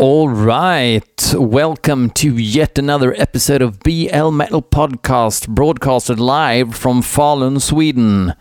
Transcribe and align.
All 0.00 0.28
right, 0.28 1.34
welcome 1.36 2.10
to 2.10 2.28
yet 2.28 2.78
another 2.78 3.14
episode 3.18 3.62
of 3.62 3.80
BL 3.80 4.30
Metal 4.30 4.62
Podcast, 4.62 5.48
broadcasted 5.48 6.20
live 6.20 6.72
from 6.76 7.02
Falun, 7.02 7.60
Sweden. 7.60 8.32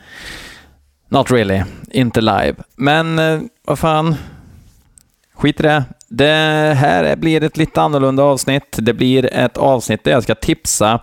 Not 1.10 1.32
really, 1.32 1.64
inte 1.92 2.22
live. 2.22 2.56
Men 2.76 3.20
eh, 3.20 3.40
vad 3.66 3.80
fan, 3.80 4.16
skit 5.34 5.60
i 5.60 5.64
det. 5.64 5.84
Det 6.08 6.74
här 6.78 7.16
blir 7.16 7.44
ett 7.44 7.58
lite 7.58 7.82
annorlunda 7.82 8.24
avsnitt. 8.24 8.78
Det 8.78 8.94
blir 8.94 9.34
ett 9.34 9.58
avsnitt 9.58 10.04
där 10.04 10.12
jag 10.12 10.24
ska 10.24 10.36
tipsa 10.36 11.02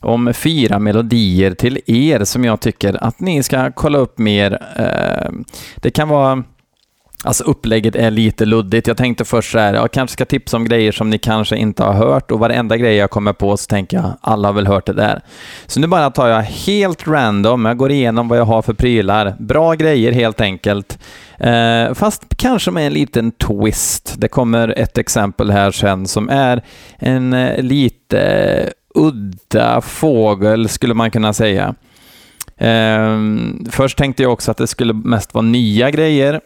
om 0.00 0.34
fyra 0.34 0.78
melodier 0.78 1.54
till 1.54 1.80
er 1.86 2.24
som 2.24 2.44
jag 2.44 2.60
tycker 2.60 3.04
att 3.04 3.20
ni 3.20 3.42
ska 3.42 3.72
kolla 3.72 3.98
upp 3.98 4.18
mer. 4.18 4.52
Eh, 4.76 5.30
det 5.76 5.90
kan 5.90 6.08
vara 6.08 6.44
Alltså 7.24 7.44
upplägget 7.44 7.96
är 7.96 8.10
lite 8.10 8.44
luddigt. 8.44 8.86
Jag 8.86 8.96
tänkte 8.96 9.24
först 9.24 9.52
så 9.52 9.58
här, 9.58 9.74
jag 9.74 9.92
kanske 9.92 10.12
ska 10.12 10.24
tipsa 10.24 10.56
om 10.56 10.64
grejer 10.64 10.92
som 10.92 11.10
ni 11.10 11.18
kanske 11.18 11.56
inte 11.56 11.82
har 11.82 11.92
hört 11.92 12.30
och 12.30 12.38
varenda 12.38 12.76
grej 12.76 12.96
jag 12.96 13.10
kommer 13.10 13.32
på 13.32 13.56
så 13.56 13.66
tänker 13.66 13.96
jag, 13.96 14.12
alla 14.20 14.48
har 14.48 14.52
väl 14.52 14.66
hört 14.66 14.86
det 14.86 14.92
där. 14.92 15.22
Så 15.66 15.80
nu 15.80 15.86
bara 15.86 16.10
tar 16.10 16.28
jag 16.28 16.42
helt 16.42 17.08
random, 17.08 17.64
jag 17.64 17.76
går 17.76 17.90
igenom 17.90 18.28
vad 18.28 18.38
jag 18.38 18.44
har 18.44 18.62
för 18.62 18.72
prylar. 18.72 19.36
Bra 19.38 19.74
grejer 19.74 20.12
helt 20.12 20.40
enkelt. 20.40 20.98
Eh, 21.38 21.94
fast 21.94 22.36
kanske 22.36 22.70
med 22.70 22.86
en 22.86 22.92
liten 22.92 23.32
twist. 23.32 24.14
Det 24.18 24.28
kommer 24.28 24.78
ett 24.78 24.98
exempel 24.98 25.50
här 25.50 25.70
sen 25.70 26.06
som 26.06 26.28
är 26.28 26.62
en 26.98 27.32
eh, 27.32 27.62
lite 27.62 28.20
eh, 28.20 28.70
udda 28.94 29.80
fågel 29.80 30.68
skulle 30.68 30.94
man 30.94 31.10
kunna 31.10 31.32
säga. 31.32 31.74
Eh, 32.56 33.18
först 33.70 33.98
tänkte 33.98 34.22
jag 34.22 34.32
också 34.32 34.50
att 34.50 34.56
det 34.56 34.66
skulle 34.66 34.92
mest 34.92 35.34
vara 35.34 35.42
nya 35.42 35.90
grejer, 35.90 36.40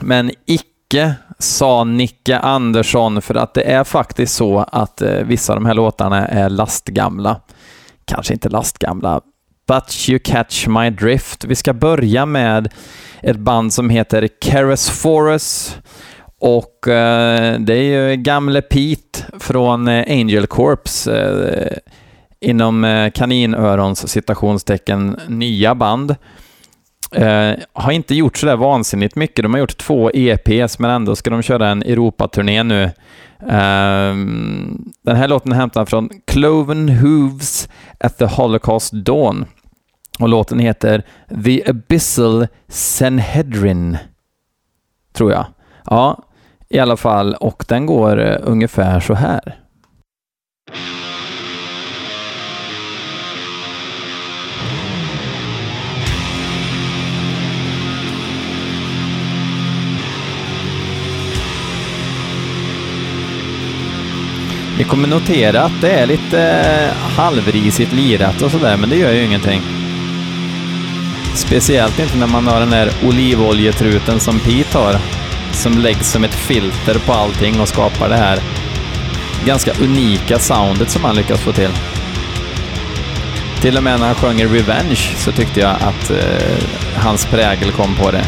men 0.00 0.30
icke, 0.46 1.14
sa 1.38 1.84
Nicke 1.84 2.38
Andersson, 2.38 3.22
för 3.22 3.34
att 3.34 3.54
det 3.54 3.62
är 3.62 3.84
faktiskt 3.84 4.34
så 4.34 4.58
att 4.58 5.02
eh, 5.02 5.22
vissa 5.24 5.52
av 5.52 5.56
de 5.60 5.66
här 5.66 5.74
låtarna 5.74 6.28
är 6.28 6.48
lastgamla. 6.48 7.40
Kanske 8.04 8.32
inte 8.32 8.48
lastgamla, 8.48 9.20
but 9.68 10.08
you 10.08 10.18
catch 10.18 10.66
my 10.66 10.90
drift. 10.90 11.44
Vi 11.44 11.54
ska 11.54 11.72
börja 11.72 12.26
med 12.26 12.72
ett 13.20 13.36
band 13.36 13.72
som 13.72 13.90
heter 13.90 14.28
Keresforus 14.40 15.76
och 16.40 16.88
eh, 16.88 17.60
det 17.60 17.74
är 17.74 18.08
ju 18.10 18.16
gamle 18.16 18.62
Pete 18.62 19.24
från 19.40 19.88
eh, 19.88 20.04
Angel 20.08 20.46
Corps 20.46 21.06
eh, 21.06 21.76
inom 22.40 22.84
eh, 22.84 23.10
kaninörons 23.10 24.08
citationstecken 24.08 25.20
nya 25.28 25.74
band. 25.74 26.16
Eh, 27.12 27.52
har 27.72 27.92
inte 27.92 28.14
gjort 28.14 28.36
sådär 28.36 28.56
vansinnigt 28.56 29.16
mycket. 29.16 29.42
De 29.42 29.52
har 29.52 29.60
gjort 29.60 29.78
två 29.78 30.10
EPs, 30.14 30.78
men 30.78 30.90
ändå 30.90 31.16
ska 31.16 31.30
de 31.30 31.42
köra 31.42 31.68
en 31.68 31.82
Europaturné 31.82 32.62
nu. 32.62 32.82
Eh, 33.40 34.14
den 35.02 35.16
här 35.16 35.28
låten 35.28 35.52
är 35.52 35.56
hämtad 35.56 35.88
från 35.88 36.10
Cloven 36.24 36.88
Hooves 36.88 37.68
at 38.00 38.18
the 38.18 38.26
Holocaust 38.26 38.92
Dawn. 38.92 39.44
Och 40.18 40.28
låten 40.28 40.58
heter 40.58 41.02
The 41.44 41.70
Abyssal 41.70 42.46
Sanhedrin, 42.68 43.98
tror 45.12 45.32
jag. 45.32 45.46
Ja, 45.84 46.22
i 46.68 46.78
alla 46.78 46.96
fall. 46.96 47.34
Och 47.34 47.64
den 47.68 47.86
går 47.86 48.20
eh, 48.20 48.36
ungefär 48.42 49.00
så 49.00 49.14
här. 49.14 49.56
Ni 64.78 64.84
kommer 64.84 65.08
notera 65.08 65.62
att 65.62 65.80
det 65.80 65.90
är 65.90 66.06
lite 66.06 66.42
eh, 66.42 66.96
halvrisigt 67.16 67.92
lirat 67.92 68.42
och 68.42 68.50
sådär, 68.50 68.76
men 68.76 68.90
det 68.90 68.96
gör 68.96 69.12
ju 69.12 69.24
ingenting. 69.24 69.62
Speciellt 71.34 71.98
inte 71.98 72.16
när 72.16 72.26
man 72.26 72.46
har 72.46 72.60
den 72.60 72.70
där 72.70 72.90
olivoljetruten 73.04 74.20
som 74.20 74.38
Pete 74.38 74.78
har, 74.78 74.96
som 75.52 75.78
läggs 75.78 76.12
som 76.12 76.24
ett 76.24 76.34
filter 76.34 76.98
på 77.06 77.12
allting 77.12 77.60
och 77.60 77.68
skapar 77.68 78.08
det 78.08 78.16
här 78.16 78.38
ganska 79.46 79.72
unika 79.80 80.38
soundet 80.38 80.90
som 80.90 81.04
han 81.04 81.16
lyckas 81.16 81.40
få 81.40 81.52
till. 81.52 81.72
Till 83.60 83.76
och 83.76 83.82
med 83.82 84.00
när 84.00 84.06
han 84.06 84.14
sjöng 84.14 84.44
Revenge 84.44 85.14
så 85.16 85.32
tyckte 85.32 85.60
jag 85.60 85.70
att 85.70 86.10
eh, 86.10 86.58
hans 86.96 87.26
prägel 87.26 87.72
kom 87.72 87.94
på 87.94 88.10
det. 88.10 88.24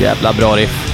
Jävla 0.00 0.32
bra 0.32 0.56
riff. 0.56 0.88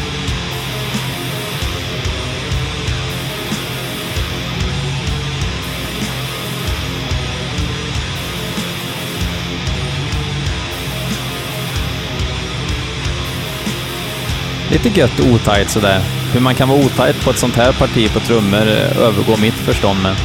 Lite 14.70 15.00
gött 15.00 15.20
otajt 15.20 15.70
sådär. 15.70 16.00
Hur 16.32 16.40
man 16.40 16.54
kan 16.54 16.68
vara 16.68 16.84
otajt 16.84 17.24
på 17.24 17.30
ett 17.30 17.38
sånt 17.38 17.56
här 17.56 17.72
parti 17.72 18.12
på 18.12 18.20
trummor 18.20 18.68
eh, 18.68 18.98
övergår 18.98 19.36
mitt 19.36 19.54
förstånd 19.54 20.02
med. 20.02 20.16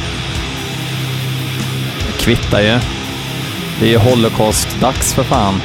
Det 2.06 2.24
kvittar 2.24 2.60
ju. 2.60 2.78
Det 3.80 3.86
är 3.86 3.90
ju 3.90 3.98
Holocaust-dags 3.98 5.14
för 5.14 5.22
fan. 5.22 5.60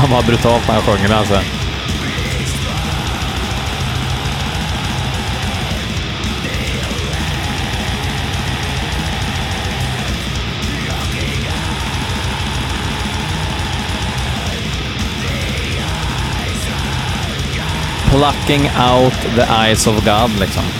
Fan 0.00 0.10
vad 0.10 0.24
brutalt 0.24 0.66
när 0.66 0.74
han 0.74 0.82
sjunger 0.82 1.14
alltså. 1.14 1.40
Plucking 18.10 18.62
out 18.62 19.14
the 19.36 19.42
eyes 19.42 19.86
of 19.86 20.04
God, 20.04 20.40
liksom. 20.40 20.79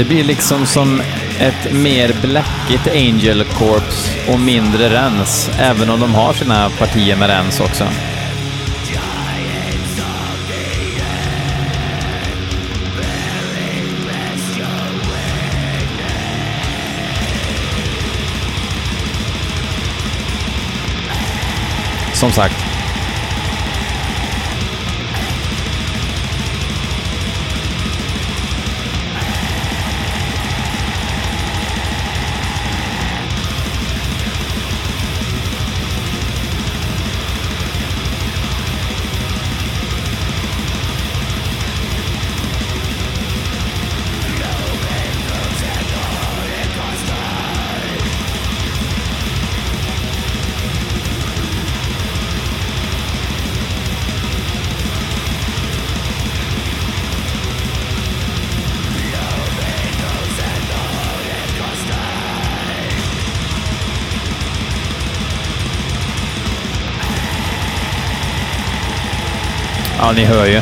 Det 0.00 0.04
blir 0.04 0.24
liksom 0.24 0.66
som 0.66 1.02
ett 1.38 1.72
mer 1.72 2.14
bläckigt 2.22 2.88
Angel 2.94 3.44
Corps 3.44 4.16
och 4.28 4.40
mindre 4.40 4.88
rens, 4.88 5.50
även 5.58 5.90
om 5.90 6.00
de 6.00 6.14
har 6.14 6.32
sina 6.32 6.70
partier 6.70 7.16
med 7.16 7.28
rens 7.28 7.60
också. 7.60 7.84
Som 22.14 22.32
sagt, 22.32 22.69
Ja, 70.02 70.12
ni 70.12 70.24
hör 70.24 70.46
ju. 70.46 70.60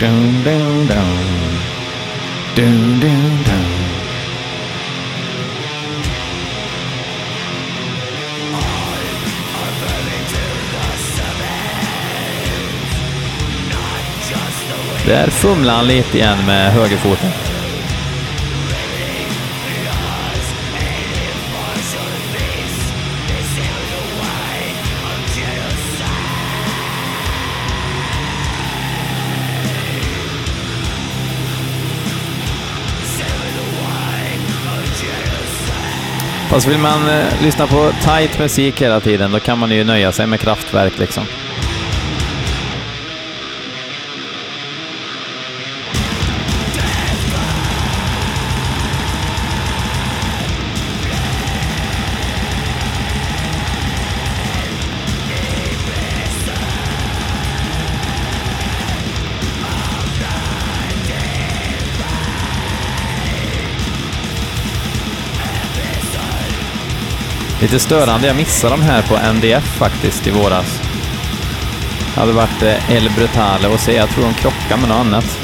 Dun, 0.00 0.42
dun, 0.44 0.86
dun. 0.86 1.58
Dun, 2.56 3.00
dun, 3.00 3.44
dun. 3.44 3.72
Där 15.06 15.30
fumlar 15.30 15.74
han 15.74 15.86
lite 15.86 16.18
igen 16.18 16.46
med 16.46 16.72
högerfoten. 16.72 17.51
Fast 36.52 36.68
vill 36.68 36.78
man 36.78 37.08
eh, 37.08 37.42
lyssna 37.42 37.66
på 37.66 37.92
tight 38.04 38.38
musik 38.38 38.82
hela 38.82 39.00
tiden, 39.00 39.32
då 39.32 39.40
kan 39.40 39.58
man 39.58 39.70
ju 39.70 39.84
nöja 39.84 40.12
sig 40.12 40.26
med 40.26 40.40
kraftverk 40.40 40.98
liksom. 40.98 41.24
Lite 67.62 67.78
störande, 67.78 68.26
jag 68.26 68.36
missade 68.36 68.76
de 68.76 68.82
här 68.82 69.02
på 69.02 69.32
NDF 69.32 69.64
faktiskt 69.64 70.26
i 70.26 70.30
våras. 70.30 70.80
Det 72.14 72.20
hade 72.20 72.32
varit 72.32 72.62
eh, 72.62 72.96
El 72.96 73.10
Brutale 73.16 73.68
och 73.68 73.80
se, 73.80 73.92
jag 73.94 74.08
tror 74.08 74.24
de 74.24 74.34
krockade 74.34 74.80
med 74.80 74.88
något 74.88 75.06
annat. 75.06 75.41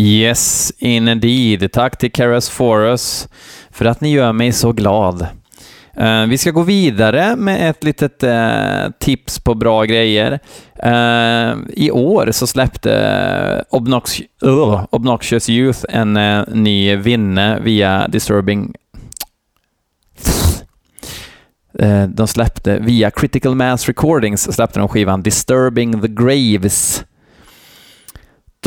Yes, 0.00 0.72
indeed. 0.78 1.72
Tack 1.72 1.98
till 1.98 2.12
Keras 2.12 2.50
Forus 2.50 3.28
för 3.70 3.84
att 3.84 4.00
ni 4.00 4.12
gör 4.12 4.32
mig 4.32 4.52
så 4.52 4.72
glad. 4.72 5.26
Eh, 5.96 6.26
vi 6.26 6.38
ska 6.38 6.50
gå 6.50 6.62
vidare 6.62 7.36
med 7.36 7.70
ett 7.70 7.84
litet 7.84 8.22
eh, 8.22 8.90
tips 9.00 9.40
på 9.40 9.54
bra 9.54 9.84
grejer. 9.84 10.38
Eh, 10.82 11.56
I 11.68 11.90
år 11.90 12.28
så 12.32 12.46
släppte 12.46 13.64
Obnox 13.70 14.20
Obnoxious 14.90 15.48
Youth 15.48 15.84
en 15.88 16.44
ny 16.48 16.96
vinne 16.96 17.60
via 17.60 18.08
Disturbing... 18.08 18.74
de 22.08 22.26
släppte 22.26 22.78
via 22.78 23.10
Critical 23.10 23.54
Mass 23.54 23.86
Recordings 23.86 24.54
släppte 24.54 24.78
de 24.78 24.88
skivan 24.88 25.22
Disturbing 25.22 26.00
the 26.00 26.08
Graves 26.08 27.04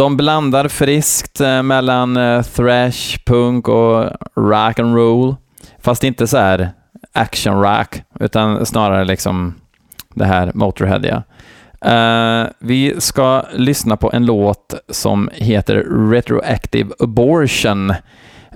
de 0.01 0.17
blandar 0.17 0.67
friskt 0.67 1.41
eh, 1.41 1.63
mellan 1.63 2.17
eh, 2.17 2.41
thrash, 2.41 3.17
punk 3.25 3.67
och 3.67 4.09
rock 4.35 4.79
and 4.79 4.95
roll. 4.95 5.35
Fast 5.79 6.03
inte 6.03 6.27
så 6.27 6.37
här 6.37 6.71
action 7.13 7.61
rock, 7.61 8.01
utan 8.19 8.65
snarare 8.65 9.05
liksom 9.05 9.53
det 10.13 10.25
här 10.25 10.51
Motorheadiga. 10.53 11.23
Uh, 11.85 11.91
eh, 11.93 12.47
vi 12.59 12.95
ska 13.01 13.43
lyssna 13.53 13.97
på 13.97 14.11
en 14.13 14.25
låt 14.25 14.73
som 14.89 15.29
heter 15.33 15.75
Retroactive 16.11 16.93
Abortion. 16.99 17.89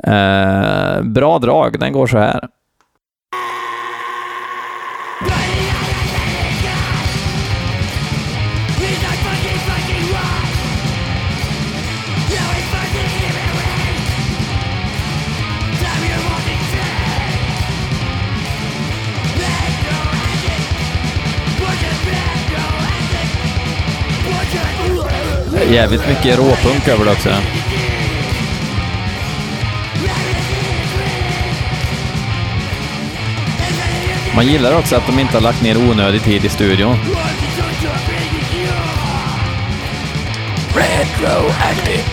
Uh, 0.07 1.01
bra 1.01 1.39
drag, 1.39 1.79
den 1.79 1.93
går 1.93 2.07
så 2.07 2.17
här. 2.17 2.47
Jävligt 25.71 26.07
mycket 26.07 26.37
råpunk 26.37 26.87
över 26.87 27.05
det 27.05 27.11
också. 27.11 27.29
Man 34.35 34.47
gillar 34.47 34.79
också 34.79 34.95
att 34.95 35.07
de 35.07 35.19
inte 35.19 35.33
har 35.33 35.41
lagt 35.41 35.61
ner 35.61 35.77
onödig 35.77 36.23
tid 36.23 36.45
i 36.45 36.49
studion. 36.49 36.97
Retroactive. 40.75 42.03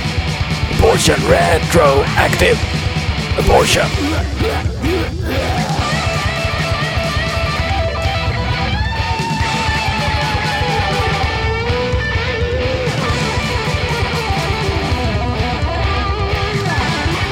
Abortion 0.79 1.17
retroactive. 1.31 2.59
Abortion. 3.38 4.82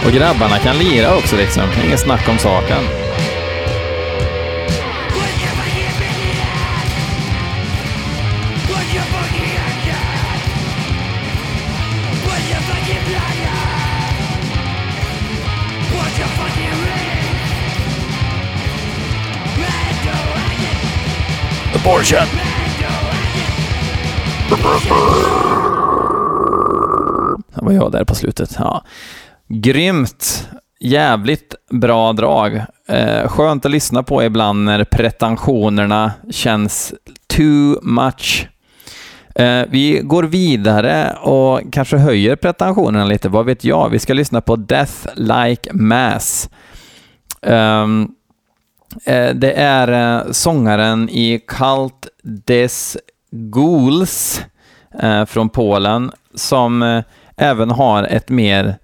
Och 0.06 0.12
grabbarna 0.12 0.58
kan 0.58 0.78
lira 0.78 1.16
också 1.16 1.36
liksom. 1.36 1.62
Inget 1.86 2.00
snack 2.00 2.28
om 2.28 2.38
saken. 2.38 2.84
Abortion! 21.74 22.26
Det 27.54 27.64
var 27.64 27.72
jag 27.72 27.92
där 27.92 28.04
på 28.04 28.14
slutet. 28.14 28.56
Ja. 28.58 28.84
Grymt! 29.52 30.48
Jävligt 30.80 31.54
bra 31.70 32.12
drag. 32.12 32.62
Eh, 32.88 33.28
skönt 33.28 33.64
att 33.64 33.70
lyssna 33.70 34.02
på 34.02 34.22
ibland 34.22 34.64
när 34.64 34.84
pretensionerna 34.84 36.12
känns 36.30 36.94
too 37.26 37.78
much. 37.82 38.48
Eh, 39.34 39.62
vi 39.70 40.00
går 40.04 40.22
vidare 40.22 41.12
och 41.12 41.60
kanske 41.72 41.96
höjer 41.96 42.36
pretensionerna 42.36 43.04
lite, 43.04 43.28
vad 43.28 43.46
vet 43.46 43.64
jag? 43.64 43.88
Vi 43.88 43.98
ska 43.98 44.14
lyssna 44.14 44.40
på 44.40 44.56
Death 44.56 45.06
Like 45.14 45.72
Mass. 45.72 46.48
Ehm, 47.42 48.08
eh, 49.04 49.34
det 49.34 49.52
är 49.52 50.18
eh, 50.18 50.32
sångaren 50.32 51.08
i 51.08 51.40
Cult 51.46 52.08
des 52.22 52.96
Ghouls 53.30 54.44
eh, 55.02 55.24
från 55.24 55.48
Polen 55.48 56.12
som 56.34 56.82
eh, 56.82 57.02
även 57.36 57.70
har 57.70 58.02
ett 58.04 58.28
mer 58.28 58.78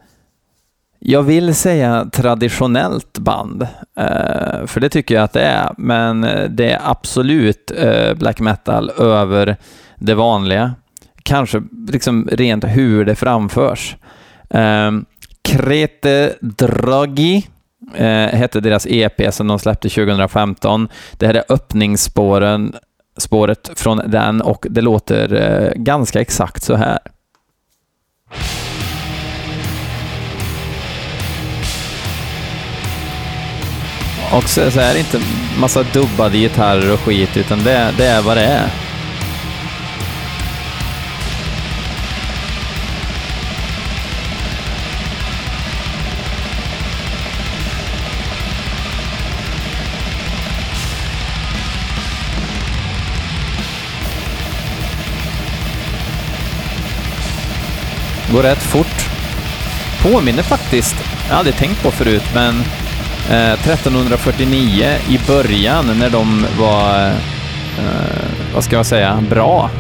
jag 0.99 1.23
vill 1.23 1.55
säga 1.55 2.09
traditionellt 2.13 3.19
band, 3.19 3.63
eh, 3.97 4.67
för 4.67 4.81
det 4.81 4.89
tycker 4.89 5.15
jag 5.15 5.25
att 5.25 5.33
det 5.33 5.43
är, 5.43 5.71
men 5.79 6.21
det 6.51 6.71
är 6.71 6.81
absolut 6.85 7.73
eh, 7.79 8.15
black 8.15 8.41
metal 8.41 8.91
över 8.91 9.57
det 9.97 10.15
vanliga. 10.15 10.75
Kanske 11.23 11.63
liksom 11.89 12.29
rent 12.33 12.65
hur 12.65 13.05
det 13.05 13.15
framförs. 13.15 13.97
Ehm, 14.51 15.05
Krete 15.43 16.35
Draghi 16.41 17.47
eh, 17.95 18.27
hette 18.39 18.61
deras 18.61 18.87
EP 18.87 19.35
som 19.35 19.47
de 19.47 19.59
släppte 19.59 19.89
2015. 19.89 20.89
Det 21.13 21.27
här 21.27 21.35
är 21.35 21.45
öppningsspåren 21.49 22.75
spåret 23.19 23.71
från 23.77 24.03
den 24.07 24.43
och 24.43 24.67
det 24.71 24.81
låter 24.81 25.73
ganska 25.77 26.21
exakt 26.21 26.63
så 26.63 26.75
här. 26.75 26.99
Och 34.33 34.49
så, 34.49 34.71
så 34.71 34.81
är 34.81 34.93
det 34.95 34.99
inte 34.99 35.21
massa 35.59 35.83
dubbade 35.83 36.39
gitarrer 36.39 36.93
och 36.93 37.01
skit, 37.01 37.37
utan 37.37 37.59
det, 37.59 37.95
det 37.97 38.07
är 38.07 38.23
vad 38.23 38.37
det 38.37 38.45
är. 38.45 38.71
Går 58.33 58.43
rätt 58.43 58.63
fort. 58.63 59.09
Påminner 60.03 60.43
faktiskt, 60.43 60.97
jag 61.27 61.33
har 61.33 61.39
aldrig 61.39 61.57
tänkt 61.57 61.83
på 61.83 61.91
förut, 61.91 62.25
men 62.35 62.65
eh, 63.31 63.53
1349 63.53 64.97
i 65.09 65.19
början 65.27 65.99
när 65.99 66.11
de 66.11 66.47
var, 66.59 67.07
eh, 67.07 68.55
vad 68.55 68.65
ska 68.65 68.77
jag 68.77 68.87
säga, 68.87 69.25
bra. 69.31 69.71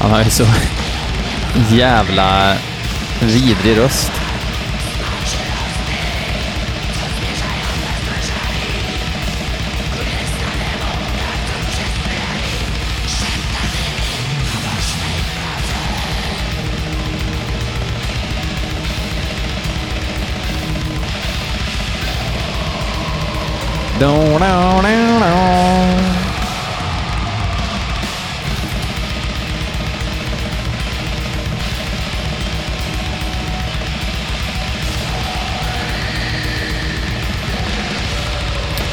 Han 0.00 0.10
har 0.10 0.24
ju 0.24 0.30
så 0.30 0.44
jävla 1.74 2.56
vidrig 3.20 3.78
röst. 3.78 4.27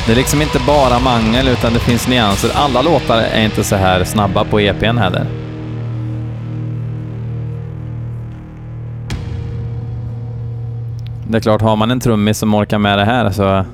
Det 0.06 0.12
är 0.12 0.16
liksom 0.16 0.42
inte 0.42 0.60
bara 0.68 1.00
mangel, 1.00 1.48
utan 1.48 1.74
det 1.74 1.80
finns 1.80 2.08
nyanser. 2.08 2.52
Alla 2.56 2.82
låtar 2.82 3.18
är 3.18 3.46
inte 3.46 3.64
så 3.64 3.76
här 3.76 4.04
snabba 4.04 4.44
på 4.44 4.60
EPn 4.60 4.98
heller. 4.98 5.26
Det 11.28 11.38
är 11.38 11.42
klart, 11.42 11.62
har 11.62 11.76
man 11.76 11.92
en 11.92 12.00
trummis 12.00 12.38
som 12.38 12.54
orkar 12.54 12.78
med 12.78 12.98
det 12.98 13.06
här 13.06 13.32
så 13.32 13.66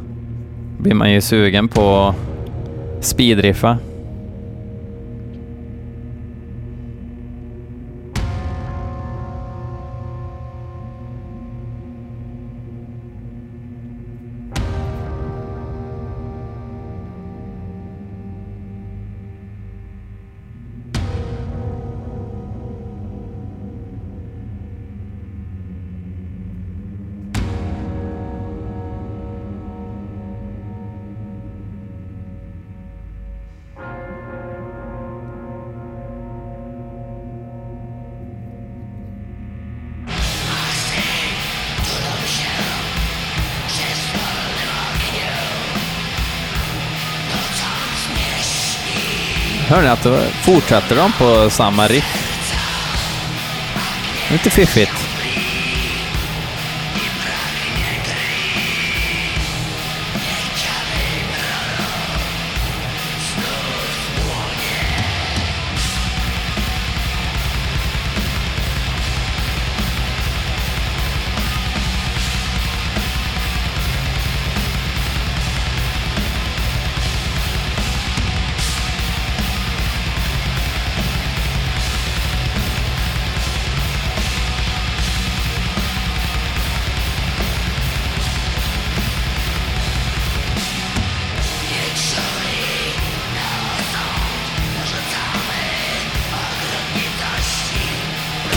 blir 0.82 0.94
man 0.94 1.12
ju 1.12 1.22
sugen 1.22 1.68
på 1.68 2.16
speedriffa. 3.02 3.78
Hör 49.72 49.82
ni 49.82 49.88
att 49.88 50.04
då 50.04 50.20
fortsätter 50.42 50.96
de 50.96 51.12
på 51.12 51.50
samma 51.50 51.88
riff? 51.88 52.32
Inte 54.32 54.50
fiffigt. 54.50 55.01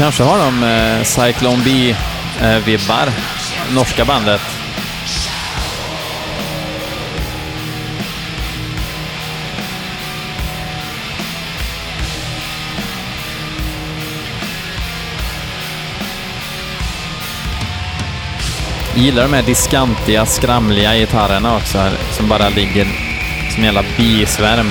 Kanske 0.04 0.22
har 0.22 0.38
de 0.38 0.62
eh, 0.62 1.02
Cyclone 1.02 1.64
B-vibbar, 1.64 3.06
eh, 3.06 3.74
norska 3.74 4.04
bandet. 4.04 4.40
Gillar 18.94 19.22
de 19.22 19.32
här 19.32 19.42
diskantiga, 19.42 20.26
skramliga 20.26 20.94
gitarrerna 20.94 21.56
också, 21.56 21.90
som 22.10 22.28
bara 22.28 22.48
ligger 22.48 22.84
som 23.50 23.58
en 23.58 23.64
jävla 23.64 23.84
bisvärm. 23.96 24.70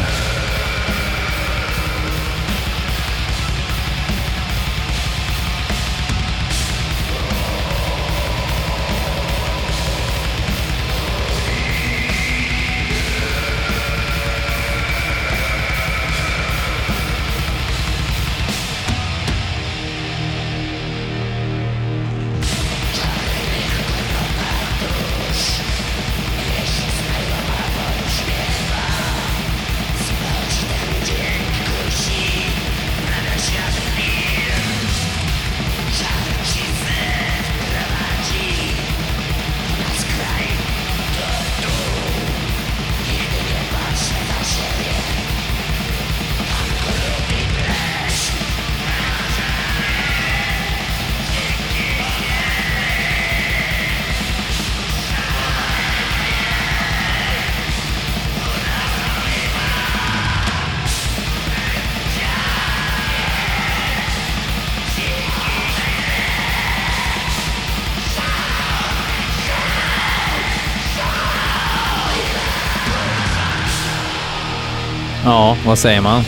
Vad 75.65 75.79
säger 75.79 76.01
man? 76.01 76.23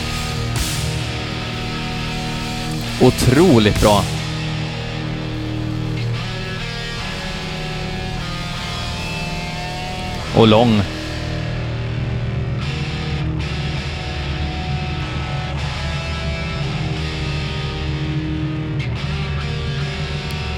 Otroligt 3.00 3.80
bra. 3.80 4.02
Och 10.36 10.48
lång. 10.48 10.82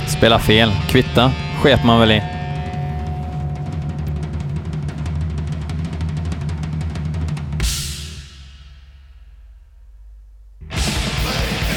Spela 0.06 0.38
fel. 0.38 0.72
Kvitta. 0.88 1.32
Sket 1.62 1.84
man 1.84 2.00
väl 2.00 2.10
i. 2.10 2.37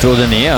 Trodde 0.01 0.27
ni 0.27 0.49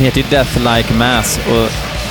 Den 0.00 0.04
heter 0.04 0.20
ju 0.20 0.26
Death 0.30 0.58
Like 0.58 0.94
Mass 0.94 1.40
och 1.48 1.68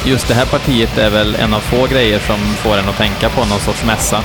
just 0.09 0.27
det 0.27 0.33
här 0.33 0.45
partiet 0.45 0.97
är 0.97 1.09
väl 1.09 1.35
en 1.35 1.53
av 1.53 1.59
få 1.59 1.87
grejer 1.87 2.19
som 2.19 2.37
får 2.39 2.77
en 2.77 2.89
att 2.89 2.97
tänka 2.97 3.29
på 3.29 3.45
någon 3.45 3.59
sorts 3.59 3.85
mässa. 3.85 4.23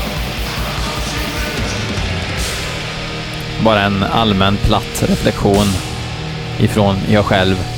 Bara 3.64 3.83
en 3.83 4.03
allmän 4.03 4.57
platt 4.57 5.05
reflektion 5.09 5.66
ifrån 6.59 6.96
jag 7.09 7.24
själv. 7.24 7.73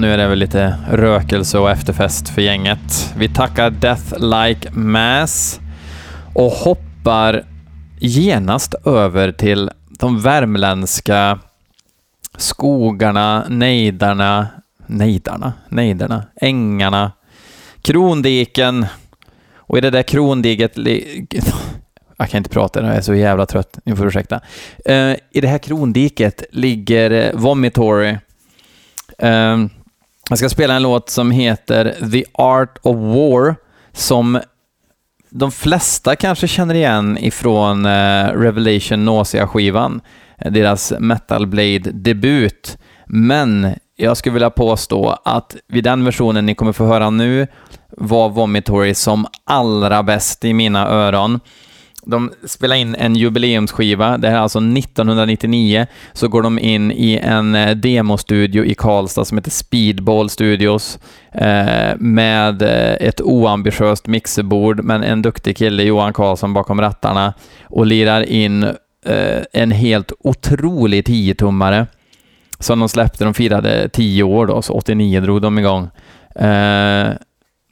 Och 0.00 0.02
nu 0.02 0.12
är 0.12 0.18
det 0.18 0.28
väl 0.28 0.38
lite 0.38 0.76
rökelse 0.90 1.58
och 1.58 1.70
efterfest 1.70 2.28
för 2.28 2.42
gänget. 2.42 3.14
Vi 3.16 3.28
tackar 3.28 3.70
Death 3.70 4.18
Like 4.18 4.70
Mass 4.72 5.60
och 6.34 6.50
hoppar 6.50 7.44
genast 7.98 8.74
över 8.84 9.32
till 9.32 9.70
de 9.98 10.20
värmländska 10.20 11.38
skogarna, 12.36 13.44
nejdarna, 13.48 14.46
nejdarna, 14.86 15.52
nejderna, 15.68 16.24
ängarna, 16.40 17.12
krondiken 17.82 18.86
och 19.54 19.78
i 19.78 19.80
det 19.80 19.90
där 19.90 20.02
krondiget 20.02 20.76
jag 22.16 22.30
kan 22.30 22.38
inte 22.38 22.50
prata, 22.50 22.86
jag 22.86 22.96
är 22.96 23.00
så 23.00 23.14
jävla 23.14 23.46
trött. 23.46 23.78
Ni 23.84 23.96
får 23.96 24.06
ursäkta. 24.06 24.40
Eh, 24.84 25.16
I 25.30 25.40
det 25.40 25.48
här 25.48 25.58
krondiket 25.58 26.44
ligger 26.52 27.10
eh, 27.10 27.30
Vomitory 27.34 28.16
ehm, 29.18 29.70
jag 30.30 30.38
ska 30.38 30.48
spela 30.48 30.74
en 30.74 30.82
låt 30.82 31.10
som 31.10 31.30
heter 31.30 32.10
The 32.12 32.24
Art 32.32 32.78
of 32.82 32.96
War, 32.96 33.56
som 33.92 34.40
de 35.30 35.52
flesta 35.52 36.16
kanske 36.16 36.48
känner 36.48 36.74
igen 36.74 37.18
ifrån 37.18 37.86
eh, 37.86 38.24
Revelation 38.24 39.04
Nausea-skivan, 39.04 40.00
eh, 40.38 40.52
deras 40.52 40.92
Metal 40.98 41.46
Blade-debut. 41.46 42.78
Men 43.06 43.74
jag 43.96 44.16
skulle 44.16 44.32
vilja 44.32 44.50
påstå 44.50 45.18
att 45.24 45.56
vid 45.68 45.84
den 45.84 46.04
versionen 46.04 46.46
ni 46.46 46.54
kommer 46.54 46.72
få 46.72 46.84
höra 46.84 47.10
nu 47.10 47.46
var 47.88 48.28
Vomitory 48.28 48.94
som 48.94 49.26
allra 49.44 50.02
bäst 50.02 50.44
i 50.44 50.54
mina 50.54 50.88
öron. 50.88 51.40
De 52.06 52.30
spelar 52.46 52.76
in 52.76 52.94
en 52.94 53.16
jubileumsskiva, 53.16 54.18
det 54.18 54.28
här 54.28 54.36
är 54.36 54.40
alltså 54.40 54.58
1999, 54.58 55.86
så 56.12 56.28
går 56.28 56.42
de 56.42 56.58
in 56.58 56.92
i 56.92 57.20
en 57.22 57.54
eh, 57.54 57.76
demostudio 57.76 58.64
i 58.64 58.74
Karlstad 58.74 59.24
som 59.24 59.38
heter 59.38 59.50
Speedball 59.50 60.30
Studios 60.30 60.98
eh, 61.32 61.96
med 61.98 62.62
eh, 62.62 63.08
ett 63.08 63.20
oambitiöst 63.20 64.06
mixerbord, 64.06 64.84
men 64.84 65.02
en 65.02 65.22
duktig 65.22 65.56
kille, 65.56 65.82
Johan 65.82 66.12
Karlsson, 66.12 66.54
bakom 66.54 66.80
rattarna 66.80 67.34
och 67.64 67.86
lirar 67.86 68.22
in 68.22 68.62
eh, 69.06 69.42
en 69.52 69.70
helt 69.70 70.12
otrolig 70.18 71.04
10-tummare 71.04 71.86
som 72.58 72.78
de 72.78 72.88
släppte. 72.88 73.24
De 73.24 73.34
firade 73.34 73.88
10 73.88 74.22
år 74.22 74.46
då, 74.46 74.62
så 74.62 74.72
89 74.72 75.20
drog 75.20 75.42
de 75.42 75.58
igång. 75.58 75.90
Eh, 76.34 77.10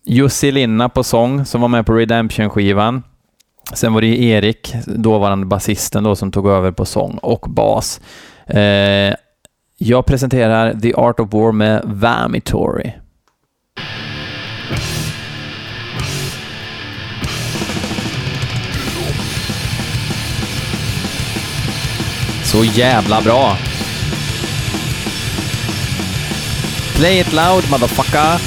Jussi 0.04 0.52
Linna 0.52 0.88
på 0.88 1.04
sång, 1.04 1.44
som 1.44 1.60
var 1.60 1.68
med 1.68 1.86
på 1.86 1.92
Redemption-skivan. 1.92 3.02
Sen 3.72 3.92
var 3.92 4.00
det 4.00 4.06
ju 4.06 4.28
Erik, 4.28 4.74
dåvarande 4.86 5.46
basisten 5.46 6.04
då, 6.04 6.16
som 6.16 6.32
tog 6.32 6.48
över 6.48 6.72
på 6.72 6.84
sång 6.84 7.18
och 7.22 7.46
bas. 7.48 8.00
Eh, 8.46 9.14
jag 9.78 10.06
presenterar 10.06 10.74
The 10.80 10.94
Art 10.94 11.20
of 11.20 11.32
War 11.32 11.52
med 11.52 11.82
Vamitory. 11.84 12.92
Så 22.44 22.64
jävla 22.64 23.20
bra! 23.20 23.56
Play 26.96 27.20
it 27.20 27.32
loud, 27.32 27.70
motherfucker! 27.70 28.40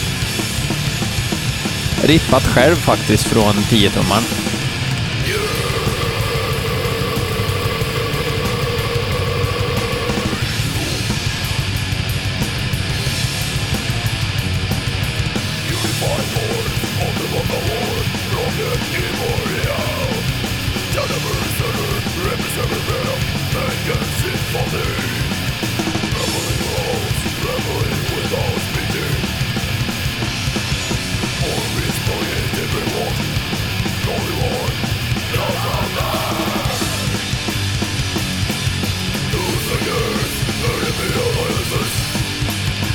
Rippat 2.07 2.43
själv 2.43 2.75
faktiskt 2.75 3.23
från 3.23 3.53
10-tummaren. 3.53 4.50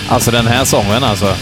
Alltså 0.09 0.31
den 0.31 0.47
här 0.47 0.65
sången 0.65 1.05
alltså. 1.05 1.37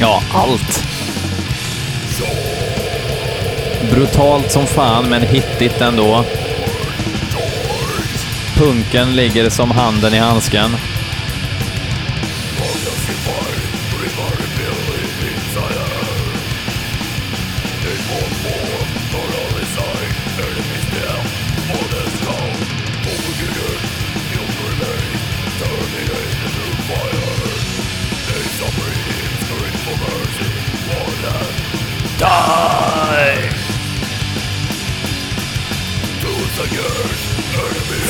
Ja, 0.00 0.22
allt. 0.32 0.87
Brutalt 3.90 4.52
som 4.52 4.66
fan, 4.66 5.08
men 5.10 5.22
hittigt 5.22 5.80
ändå. 5.80 6.24
Punken 8.56 9.16
ligger 9.16 9.50
som 9.50 9.70
handen 9.70 10.14
i 10.14 10.18
handsken. 10.18 10.70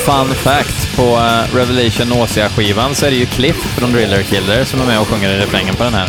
Fun 0.05 0.35
fact, 0.35 0.97
på 0.97 1.03
eh, 1.03 1.57
Revelation 1.57 2.09
Nausea-skivan 2.09 2.95
så 2.95 3.07
är 3.07 3.11
det 3.11 3.17
ju 3.17 3.27
Cliff 3.27 3.57
från 3.57 3.93
Driller 3.93 4.23
Killer 4.23 4.65
som 4.65 4.81
är 4.81 4.87
med 4.87 5.01
och 5.01 5.09
sjunger 5.09 5.31
i 5.31 5.39
refrängen 5.39 5.75
på 5.75 5.85
den 5.85 5.95
här. 5.95 6.09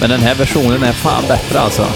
Men 0.00 0.10
den 0.10 0.20
här 0.20 0.34
versionen 0.34 0.82
är 0.82 0.92
fan 0.92 1.24
bättre 1.28 1.60
alltså. 1.60 1.86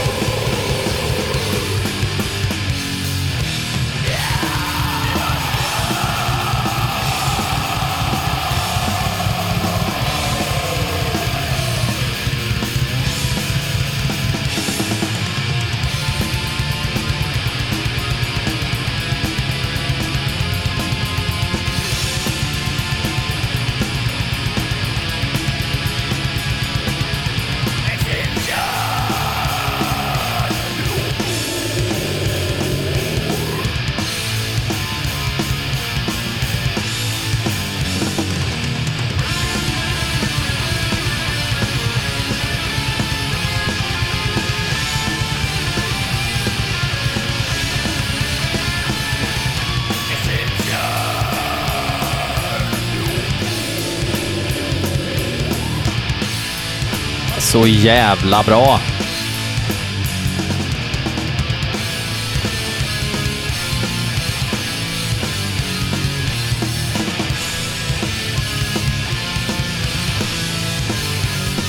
Så 57.54 57.66
jävla 57.66 58.42
bra! 58.42 58.80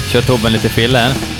Kör 0.08 0.22
Tobben 0.22 0.52
lite 0.52 0.70
fill 0.70 0.96
här. 0.96 1.35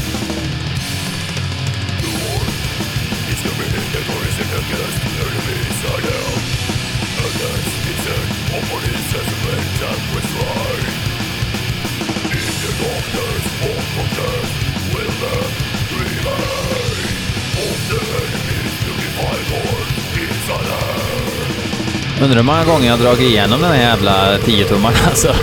Undrar 22.26 22.38
hur 22.38 22.44
många 22.44 22.66
gånger 22.66 22.86
jag 22.86 22.98
har 22.98 23.04
dragit 23.04 23.22
igenom 23.22 23.62
den 23.62 23.72
här 23.72 23.78
jävla 23.78 24.38
10-tummaren 24.38 25.08
alltså. 25.10 25.36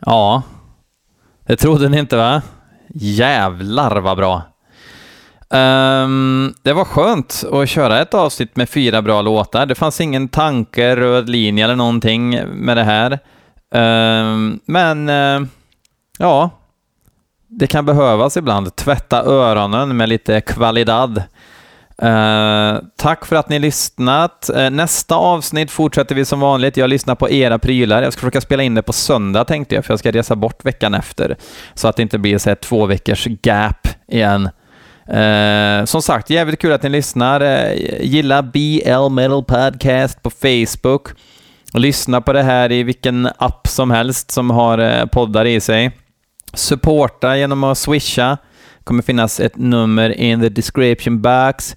Ja, 0.00 0.42
det 1.46 1.56
trodde 1.56 1.88
ni 1.88 1.98
inte 1.98 2.16
va? 2.16 2.42
Jävlar 2.94 4.00
vad 4.00 4.16
bra. 4.16 4.51
Um, 5.52 6.54
det 6.62 6.72
var 6.72 6.84
skönt 6.84 7.44
att 7.52 7.68
köra 7.68 8.00
ett 8.00 8.14
avsnitt 8.14 8.56
med 8.56 8.68
fyra 8.68 9.02
bra 9.02 9.22
låtar. 9.22 9.66
Det 9.66 9.74
fanns 9.74 10.00
ingen 10.00 10.28
tanke, 10.28 10.96
röd 10.96 11.28
linje 11.28 11.64
eller 11.64 11.76
någonting 11.76 12.40
med 12.46 12.76
det 12.76 12.84
här. 12.84 13.18
Um, 13.74 14.60
men 14.66 15.08
uh, 15.08 15.46
ja, 16.18 16.50
det 17.48 17.66
kan 17.66 17.86
behövas 17.86 18.36
ibland. 18.36 18.76
Tvätta 18.76 19.22
öronen 19.22 19.96
med 19.96 20.08
lite 20.08 20.40
kvalidad. 20.40 21.22
Uh, 22.02 22.80
tack 22.96 23.26
för 23.26 23.36
att 23.36 23.48
ni 23.48 23.58
lyssnat. 23.58 24.50
Uh, 24.56 24.70
nästa 24.70 25.14
avsnitt 25.14 25.70
fortsätter 25.70 26.14
vi 26.14 26.24
som 26.24 26.40
vanligt. 26.40 26.76
Jag 26.76 26.90
lyssnar 26.90 27.14
på 27.14 27.30
era 27.30 27.58
prylar. 27.58 28.02
Jag 28.02 28.12
ska 28.12 28.20
försöka 28.20 28.40
spela 28.40 28.62
in 28.62 28.74
det 28.74 28.82
på 28.82 28.92
söndag 28.92 29.44
tänkte 29.44 29.74
jag, 29.74 29.84
för 29.84 29.92
jag 29.92 29.98
ska 29.98 30.12
resa 30.12 30.36
bort 30.36 30.64
veckan 30.64 30.94
efter. 30.94 31.36
Så 31.74 31.88
att 31.88 31.96
det 31.96 32.02
inte 32.02 32.18
blir 32.18 32.38
så 32.38 32.50
här 32.50 32.54
två 32.54 32.86
veckors 32.86 33.26
gap 33.42 33.88
igen. 34.08 34.48
Eh, 35.08 35.84
som 35.84 36.02
sagt, 36.02 36.30
jävligt 36.30 36.60
kul 36.60 36.72
att 36.72 36.82
ni 36.82 36.88
lyssnar. 36.88 37.40
Eh, 37.40 37.72
gilla 38.00 38.42
BL 38.42 39.08
Metal 39.10 39.44
Podcast 39.44 40.22
på 40.22 40.30
Facebook. 40.30 41.08
Lyssna 41.74 42.20
på 42.20 42.32
det 42.32 42.42
här 42.42 42.72
i 42.72 42.82
vilken 42.82 43.28
app 43.38 43.68
som 43.68 43.90
helst 43.90 44.30
som 44.30 44.50
har 44.50 44.78
eh, 44.78 45.06
poddar 45.06 45.44
i 45.44 45.60
sig. 45.60 45.90
Supporta 46.54 47.36
genom 47.36 47.64
att 47.64 47.78
swisha. 47.78 48.38
Det 48.78 48.84
kommer 48.84 49.02
finnas 49.02 49.40
ett 49.40 49.56
nummer 49.56 50.10
in 50.10 50.40
the 50.40 50.48
description 50.48 51.22
box. 51.22 51.76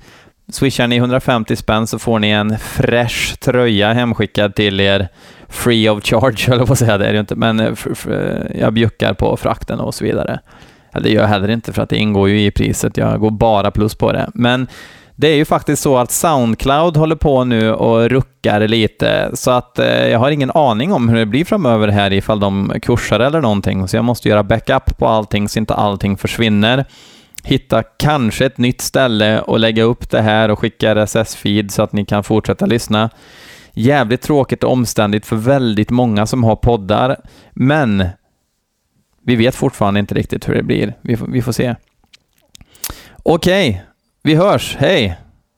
Swishar 0.52 0.88
ni 0.88 0.96
150 0.96 1.56
spänn 1.56 1.88
så 1.88 2.00
får 2.00 2.20
ni 2.20 2.30
en 2.30 2.58
fresh 2.60 3.36
tröja 3.36 3.94
hemskickad 3.94 4.56
till 4.56 4.80
er. 4.80 5.08
Free 5.50 5.90
of 5.90 6.04
charge, 6.04 6.48
höll 6.48 6.58
jag 6.58 6.68
på 6.68 6.74
att 6.74 6.80
säga. 6.80 6.98
Det 6.98 7.06
är 7.06 7.14
det 7.14 7.20
inte, 7.20 7.36
men 7.36 7.60
eh, 7.60 7.74
jag 8.60 8.74
bjuckar 8.74 9.14
på 9.14 9.38
frakten 9.38 9.80
och 9.80 9.96
så 9.96 10.04
vidare. 10.04 10.40
Det 11.00 11.10
gör 11.10 11.22
jag 11.22 11.28
heller 11.28 11.50
inte 11.50 11.74
för 11.74 11.82
att 11.82 11.90
det 11.90 11.98
ingår 11.98 12.30
ju 12.30 12.46
i 12.46 12.52
priset. 12.52 12.98
Jag 12.98 13.20
går 13.20 13.32
bara 13.32 13.72
plus 13.72 13.96
på 13.96 14.12
det. 14.12 14.30
Men 14.34 14.68
det 15.16 15.28
är 15.28 15.36
ju 15.36 15.46
faktiskt 15.46 15.82
så 15.82 15.98
att 15.98 16.12
Soundcloud 16.12 16.98
håller 16.98 17.16
på 17.16 17.44
nu 17.44 17.72
och 17.72 18.10
ruckar 18.10 18.68
lite, 18.68 19.32
så 19.34 19.52
att 19.52 19.80
eh, 19.80 20.08
jag 20.08 20.20
har 20.20 20.32
ingen 20.32 20.52
aning 20.52 20.94
om 20.94 21.10
hur 21.10 21.18
det 21.18 21.26
blir 21.26 21.46
framöver 21.46 21.88
här 21.88 22.14
ifall 22.14 22.40
de 22.40 22.74
kursar 22.82 23.20
eller 23.20 23.42
någonting, 23.42 23.88
så 23.88 23.96
jag 23.98 24.06
måste 24.06 24.30
göra 24.30 24.44
backup 24.44 24.98
på 24.98 25.08
allting 25.08 25.50
så 25.50 25.60
inte 25.60 25.74
allting 25.74 26.18
försvinner. 26.18 26.86
Hitta 27.44 27.84
kanske 27.84 28.46
ett 28.46 28.58
nytt 28.58 28.82
ställe 28.82 29.42
och 29.42 29.60
lägga 29.60 29.84
upp 29.84 30.10
det 30.10 30.22
här 30.22 30.52
och 30.52 30.60
skicka 30.60 30.96
RSS-feed 30.96 31.70
så 31.70 31.84
att 31.84 31.94
ni 31.94 32.06
kan 32.06 32.24
fortsätta 32.24 32.66
lyssna. 32.66 33.10
Jävligt 33.74 34.22
tråkigt 34.22 34.64
och 34.64 34.72
omständigt 34.72 35.26
för 35.26 35.36
väldigt 35.36 35.90
många 35.90 36.26
som 36.26 36.44
har 36.44 36.56
poddar, 36.56 37.18
men 37.54 38.06
vi 39.26 39.36
vet 39.36 39.56
fortfarande 39.56 40.00
inte 40.00 40.16
riktigt 40.16 40.50
hur 40.50 40.56
det 40.56 40.64
blir. 40.64 40.94
Vi 41.02 41.18
får, 41.18 41.28
vi 41.28 41.42
får 41.42 41.52
se. 41.52 41.76
Okej, 43.24 43.84
vi 44.24 44.36
hörs. 44.36 44.76
Hej! 44.80 45.18